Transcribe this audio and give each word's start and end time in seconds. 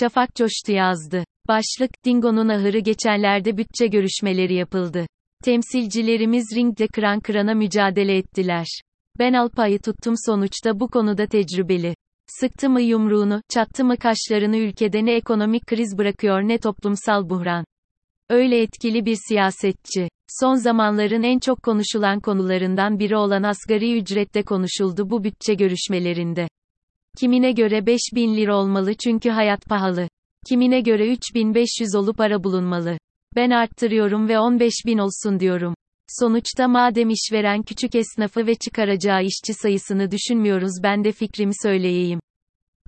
Şafak 0.00 0.34
coştu 0.34 0.72
yazdı. 0.72 1.24
Başlık, 1.48 1.90
Dingo'nun 2.04 2.48
ahırı 2.48 2.78
geçenlerde 2.78 3.56
bütçe 3.56 3.86
görüşmeleri 3.86 4.54
yapıldı. 4.54 5.06
Temsilcilerimiz 5.44 6.56
ringde 6.56 6.86
kıran 6.86 7.20
kırana 7.20 7.54
mücadele 7.54 8.16
ettiler. 8.16 8.66
Ben 9.18 9.32
Alpay'ı 9.32 9.78
tuttum 9.78 10.14
sonuçta 10.26 10.80
bu 10.80 10.88
konuda 10.88 11.26
tecrübeli. 11.26 11.94
Sıktı 12.26 12.70
mı 12.70 12.80
yumruğunu, 12.80 13.42
çattı 13.48 13.84
mı 13.84 13.96
kaşlarını 13.96 14.56
ülkede 14.56 15.04
ne 15.04 15.14
ekonomik 15.14 15.66
kriz 15.66 15.98
bırakıyor 15.98 16.42
ne 16.42 16.58
toplumsal 16.58 17.28
buhran. 17.28 17.64
Öyle 18.30 18.62
etkili 18.62 19.06
bir 19.06 19.18
siyasetçi. 19.28 20.08
Son 20.40 20.54
zamanların 20.54 21.22
en 21.22 21.38
çok 21.38 21.62
konuşulan 21.62 22.20
konularından 22.20 22.98
biri 22.98 23.16
olan 23.16 23.42
asgari 23.42 23.98
ücrette 23.98 24.42
konuşuldu 24.42 25.10
bu 25.10 25.24
bütçe 25.24 25.54
görüşmelerinde. 25.54 26.48
Kimine 27.20 27.52
göre 27.52 27.86
5000 27.86 28.36
lira 28.36 28.56
olmalı 28.56 28.94
çünkü 28.94 29.30
hayat 29.30 29.66
pahalı. 29.66 30.08
Kimine 30.48 30.80
göre 30.80 31.12
3500 31.12 31.94
olup 31.94 32.20
ara 32.20 32.44
bulunmalı. 32.44 32.98
Ben 33.36 33.50
arttırıyorum 33.50 34.28
ve 34.28 34.38
15000 34.38 34.98
olsun 34.98 35.40
diyorum. 35.40 35.74
Sonuçta 36.08 36.68
madem 36.68 37.10
işveren 37.10 37.62
küçük 37.62 37.94
esnafı 37.94 38.46
ve 38.46 38.54
çıkaracağı 38.54 39.22
işçi 39.22 39.54
sayısını 39.54 40.10
düşünmüyoruz 40.10 40.82
ben 40.82 41.04
de 41.04 41.12
fikrimi 41.12 41.52
söyleyeyim. 41.62 42.20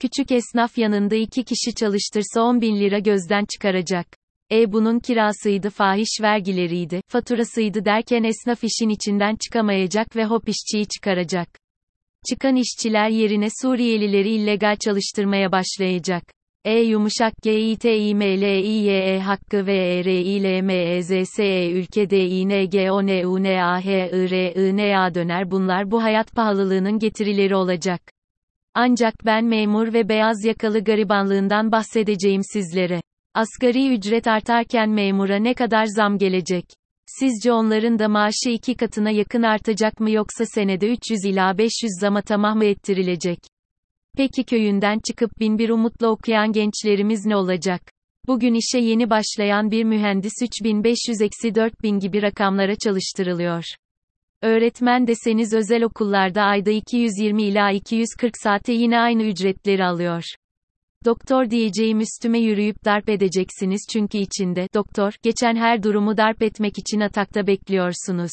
Küçük 0.01 0.33
esnaf 0.33 0.79
yanında 0.79 1.15
iki 1.15 1.45
kişi 1.45 1.75
çalıştırsa 1.75 2.41
10 2.41 2.61
bin 2.61 2.81
lira 2.81 2.99
gözden 2.99 3.45
çıkaracak. 3.53 4.07
E 4.53 4.73
bunun 4.73 4.99
kirasıydı 4.99 5.71
fahiş 5.71 6.19
vergileriydi, 6.23 7.01
faturasıydı 7.09 7.85
derken 7.85 8.23
esnaf 8.23 8.65
işin 8.65 8.89
içinden 8.89 9.37
çıkamayacak 9.37 10.17
ve 10.17 10.25
hop 10.25 10.49
işçiyi 10.49 10.87
çıkaracak. 10.87 11.49
Çıkan 12.29 12.57
işçiler 12.57 13.09
yerine 13.09 13.49
Suriyelileri 13.63 14.31
illegal 14.31 14.77
çalıştırmaya 14.77 15.53
başlayacak. 15.53 16.23
E 16.65 16.81
yumuşak 16.81 17.33
G 17.43 17.71
I 17.71 17.77
T 17.77 17.99
I 17.99 18.15
M 18.15 18.41
L 18.41 18.43
I 18.43 18.67
Y 18.67 19.15
E 19.15 19.21
hakkı 19.21 19.67
V 19.67 19.73
E 19.73 20.05
R 20.05 20.11
I 20.11 20.43
L 20.43 20.63
M 20.63 20.75
E 20.75 21.03
Z 21.03 21.29
S 21.29 21.45
E 21.45 21.71
ülke 21.71 22.11
D 22.11 22.27
I 22.27 22.49
N 22.49 22.65
G 22.65 22.91
O 22.91 23.07
N 23.07 23.27
U 23.27 23.43
N 23.43 23.63
A 23.63 23.85
H 23.85 24.11
I 24.13 24.31
R 24.31 24.53
I 24.55 24.77
N 24.77 24.97
A 24.97 25.15
döner 25.15 25.51
bunlar 25.51 25.91
bu 25.91 26.03
hayat 26.03 26.33
pahalılığının 26.33 26.99
getirileri 26.99 27.55
olacak. 27.55 28.01
Ancak 28.75 29.15
ben 29.27 29.45
memur 29.45 29.93
ve 29.93 30.09
beyaz 30.09 30.45
yakalı 30.45 30.85
garibanlığından 30.85 31.73
bahsedeceğim 31.73 32.43
sizlere. 32.53 33.01
Asgari 33.35 33.95
ücret 33.95 34.27
artarken 34.27 34.91
memura 34.91 35.37
ne 35.37 35.55
kadar 35.55 35.87
zam 35.87 36.19
gelecek? 36.19 36.65
Sizce 37.07 37.53
onların 37.53 37.99
da 37.99 38.09
maaşı 38.09 38.51
iki 38.51 38.75
katına 38.75 39.11
yakın 39.11 39.43
artacak 39.43 40.01
mı 40.01 40.11
yoksa 40.11 40.45
senede 40.47 40.93
300 40.93 41.25
ila 41.25 41.59
500 41.59 41.71
zama 42.01 42.23
tamah 42.23 42.55
mı 42.55 42.65
ettirilecek? 42.65 43.39
Peki 44.17 44.45
köyünden 44.45 44.99
çıkıp 45.07 45.31
bin 45.41 45.59
bir 45.59 45.71
umutla 45.71 46.09
okuyan 46.09 46.53
gençlerimiz 46.53 47.27
ne 47.27 47.37
olacak? 47.37 47.83
Bugün 48.27 48.55
işe 48.55 48.79
yeni 48.79 49.11
başlayan 49.11 49.71
bir 49.71 49.85
mühendis 49.85 50.33
3500-4000 50.43 52.01
gibi 52.01 52.23
rakamlara 52.23 52.77
çalıştırılıyor. 52.77 53.65
Öğretmen 54.43 55.07
deseniz 55.07 55.55
özel 55.55 55.83
okullarda 55.83 56.43
ayda 56.43 56.71
220 56.71 57.43
ila 57.43 57.71
240 57.71 58.33
saate 58.43 58.73
yine 58.73 58.99
aynı 58.99 59.23
ücretleri 59.23 59.85
alıyor. 59.85 60.23
Doktor 61.07 61.51
diyeceğim 61.51 62.01
üstüme 62.01 62.39
yürüyüp 62.39 62.85
darp 62.85 63.09
edeceksiniz 63.09 63.81
çünkü 63.93 64.19
içinde, 64.19 64.69
doktor, 64.75 65.13
geçen 65.23 65.57
her 65.57 65.83
durumu 65.83 66.17
darp 66.17 66.43
etmek 66.43 66.79
için 66.79 67.01
atakta 67.01 67.47
bekliyorsunuz. 67.47 68.33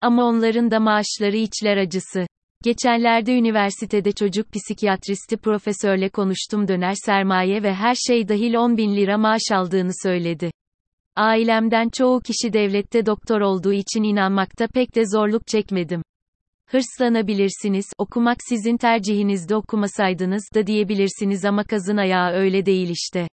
Ama 0.00 0.24
onların 0.24 0.70
da 0.70 0.80
maaşları 0.80 1.36
içler 1.36 1.76
acısı. 1.76 2.26
Geçenlerde 2.64 3.38
üniversitede 3.38 4.12
çocuk 4.12 4.46
psikiyatristi 4.52 5.36
profesörle 5.36 6.08
konuştum 6.08 6.68
döner 6.68 6.94
sermaye 7.06 7.62
ve 7.62 7.74
her 7.74 7.94
şey 7.94 8.28
dahil 8.28 8.54
10 8.54 8.76
bin 8.76 8.96
lira 8.96 9.18
maaş 9.18 9.42
aldığını 9.52 9.92
söyledi. 10.02 10.50
Ailemden 11.16 11.88
çoğu 11.88 12.20
kişi 12.20 12.52
devlette 12.52 13.06
doktor 13.06 13.40
olduğu 13.40 13.72
için 13.72 14.02
inanmakta 14.02 14.66
pek 14.66 14.94
de 14.94 15.02
zorluk 15.06 15.46
çekmedim. 15.46 16.02
Hırslanabilirsiniz, 16.70 17.86
okumak 17.98 18.36
sizin 18.48 18.76
tercihinizde 18.76 19.56
okumasaydınız 19.56 20.42
da 20.54 20.66
diyebilirsiniz 20.66 21.44
ama 21.44 21.64
kazın 21.64 21.96
ayağı 21.96 22.32
öyle 22.32 22.66
değil 22.66 22.88
işte. 22.90 23.28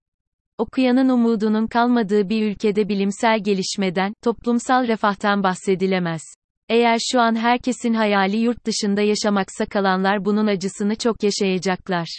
Okuyanın 0.58 1.08
umudunun 1.08 1.66
kalmadığı 1.66 2.28
bir 2.28 2.42
ülkede 2.42 2.88
bilimsel 2.88 3.42
gelişmeden, 3.42 4.12
toplumsal 4.22 4.88
refahtan 4.88 5.42
bahsedilemez. 5.42 6.22
Eğer 6.68 6.98
şu 7.12 7.20
an 7.20 7.34
herkesin 7.34 7.94
hayali 7.94 8.36
yurt 8.36 8.66
dışında 8.66 9.02
yaşamaksa 9.02 9.66
kalanlar 9.66 10.24
bunun 10.24 10.46
acısını 10.46 10.96
çok 10.96 11.22
yaşayacaklar. 11.22 12.18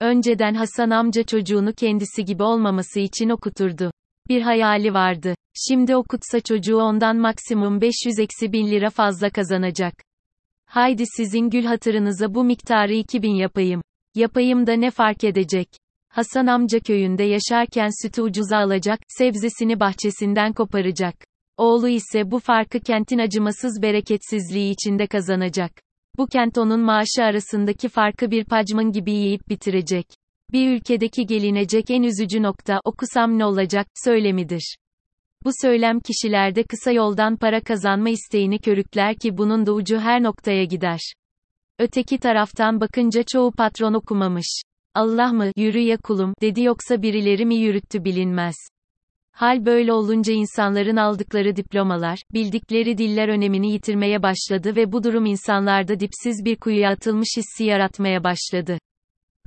Önceden 0.00 0.54
Hasan 0.54 0.90
amca 0.90 1.22
çocuğunu 1.22 1.72
kendisi 1.72 2.24
gibi 2.24 2.42
olmaması 2.42 3.00
için 3.00 3.28
okuturdu. 3.28 3.92
Bir 4.28 4.42
hayali 4.42 4.94
vardı. 4.94 5.34
Şimdi 5.68 5.96
okutsa 5.96 6.40
çocuğu 6.40 6.76
ondan 6.76 7.16
maksimum 7.16 7.80
500 7.80 8.18
eksi 8.18 8.52
bin 8.52 8.70
lira 8.70 8.90
fazla 8.90 9.30
kazanacak. 9.30 10.09
Haydi 10.70 11.04
sizin 11.16 11.50
gül 11.50 11.64
hatırınıza 11.64 12.34
bu 12.34 12.44
miktarı 12.44 12.92
2000 12.92 13.34
yapayım. 13.34 13.82
Yapayım 14.14 14.66
da 14.66 14.72
ne 14.72 14.90
fark 14.90 15.24
edecek? 15.24 15.68
Hasan 16.08 16.46
amca 16.46 16.80
köyünde 16.80 17.22
yaşarken 17.22 18.02
sütü 18.02 18.22
ucuza 18.22 18.56
alacak, 18.56 19.00
sebzesini 19.08 19.80
bahçesinden 19.80 20.52
koparacak. 20.52 21.14
Oğlu 21.56 21.88
ise 21.88 22.30
bu 22.30 22.38
farkı 22.38 22.80
kentin 22.80 23.18
acımasız 23.18 23.82
bereketsizliği 23.82 24.72
içinde 24.72 25.06
kazanacak. 25.06 25.72
Bu 26.18 26.26
kent 26.26 26.58
onun 26.58 26.80
maaşı 26.80 27.22
arasındaki 27.22 27.88
farkı 27.88 28.30
bir 28.30 28.44
pacmın 28.44 28.92
gibi 28.92 29.12
yiyip 29.12 29.48
bitirecek. 29.48 30.06
Bir 30.52 30.70
ülkedeki 30.76 31.26
gelinecek 31.26 31.90
en 31.90 32.02
üzücü 32.02 32.42
nokta, 32.42 32.80
okusam 32.84 33.38
ne 33.38 33.44
olacak, 33.44 33.86
söylemidir. 34.04 34.76
Bu 35.44 35.50
söylem 35.62 36.00
kişilerde 36.00 36.62
kısa 36.62 36.92
yoldan 36.92 37.36
para 37.36 37.60
kazanma 37.60 38.10
isteğini 38.10 38.58
körükler 38.58 39.16
ki 39.16 39.38
bunun 39.38 39.66
da 39.66 39.72
ucu 39.72 39.98
her 39.98 40.22
noktaya 40.22 40.64
gider. 40.64 41.00
Öteki 41.78 42.18
taraftan 42.18 42.80
bakınca 42.80 43.22
çoğu 43.32 43.52
patron 43.52 43.94
okumamış. 43.94 44.62
Allah 44.94 45.32
mı, 45.32 45.50
yürü 45.56 45.78
ya 45.78 45.96
kulum, 45.96 46.34
dedi 46.40 46.62
yoksa 46.62 47.02
birileri 47.02 47.46
mi 47.46 47.54
yürüttü 47.54 48.04
bilinmez. 48.04 48.54
Hal 49.32 49.66
böyle 49.66 49.92
olunca 49.92 50.32
insanların 50.32 50.96
aldıkları 50.96 51.56
diplomalar, 51.56 52.18
bildikleri 52.32 52.98
diller 52.98 53.28
önemini 53.28 53.72
yitirmeye 53.72 54.22
başladı 54.22 54.76
ve 54.76 54.92
bu 54.92 55.04
durum 55.04 55.26
insanlarda 55.26 56.00
dipsiz 56.00 56.44
bir 56.44 56.56
kuyuya 56.56 56.90
atılmış 56.90 57.28
hissi 57.36 57.64
yaratmaya 57.64 58.24
başladı. 58.24 58.78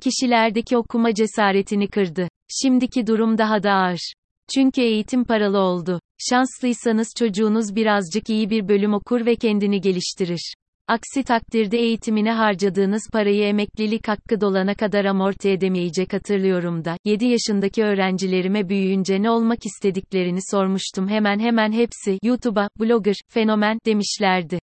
Kişilerdeki 0.02 0.76
okuma 0.76 1.14
cesaretini 1.14 1.88
kırdı. 1.88 2.28
Şimdiki 2.62 3.06
durum 3.06 3.38
daha 3.38 3.62
da 3.62 3.72
ağır. 3.72 4.14
Çünkü 4.54 4.82
eğitim 4.82 5.24
paralı 5.24 5.58
oldu. 5.58 6.00
Şanslıysanız 6.30 7.08
çocuğunuz 7.18 7.76
birazcık 7.76 8.30
iyi 8.30 8.50
bir 8.50 8.68
bölüm 8.68 8.94
okur 8.94 9.26
ve 9.26 9.36
kendini 9.36 9.80
geliştirir. 9.80 10.54
Aksi 10.88 11.22
takdirde 11.24 11.78
eğitimine 11.78 12.32
harcadığınız 12.32 13.02
parayı 13.12 13.44
emeklilik 13.44 14.08
hakkı 14.08 14.40
dolana 14.40 14.74
kadar 14.74 15.04
amorti 15.04 15.50
edemeyecek 15.50 16.12
hatırlıyorum 16.12 16.84
da, 16.84 16.96
7 17.04 17.24
yaşındaki 17.24 17.84
öğrencilerime 17.84 18.68
büyüyünce 18.68 19.22
ne 19.22 19.30
olmak 19.30 19.66
istediklerini 19.66 20.38
sormuştum 20.50 21.08
hemen 21.08 21.38
hemen 21.38 21.72
hepsi, 21.72 22.18
YouTube'a, 22.22 22.68
blogger, 22.80 23.14
fenomen, 23.28 23.78
demişlerdi. 23.86 24.58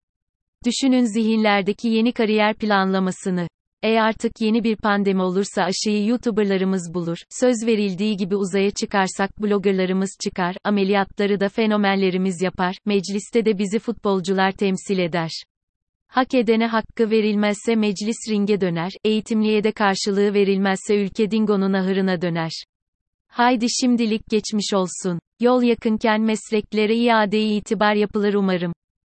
Düşünün 0.65 1.05
zihinlerdeki 1.05 1.87
yeni 1.87 2.11
kariyer 2.11 2.55
planlamasını. 2.55 3.47
E 3.83 3.99
artık 3.99 4.41
yeni 4.41 4.63
bir 4.63 4.75
pandemi 4.75 5.21
olursa 5.21 5.63
aşıyı 5.63 6.05
YouTuberlarımız 6.05 6.93
bulur, 6.93 7.17
söz 7.29 7.55
verildiği 7.65 8.17
gibi 8.17 8.35
uzaya 8.35 8.71
çıkarsak 8.71 9.41
bloggerlarımız 9.41 10.17
çıkar, 10.23 10.55
ameliyatları 10.63 11.39
da 11.39 11.49
fenomenlerimiz 11.49 12.41
yapar, 12.41 12.75
mecliste 12.85 13.45
de 13.45 13.57
bizi 13.57 13.79
futbolcular 13.79 14.51
temsil 14.51 14.99
eder. 14.99 15.31
Hak 16.07 16.33
edene 16.33 16.67
hakkı 16.67 17.09
verilmezse 17.09 17.75
meclis 17.75 18.17
ringe 18.29 18.61
döner, 18.61 18.91
eğitimliye 19.03 19.63
de 19.63 19.71
karşılığı 19.71 20.33
verilmezse 20.33 20.95
ülke 20.95 21.31
dingonun 21.31 21.73
ahırına 21.73 22.21
döner. 22.21 22.51
Haydi 23.27 23.65
şimdilik 23.81 24.21
geçmiş 24.29 24.73
olsun. 24.73 25.19
Yol 25.39 25.61
yakınken 25.63 26.21
mesleklere 26.21 26.95
iade 26.95 27.41
itibar 27.41 27.93
yapılır 27.93 28.33
umarım. 28.33 28.73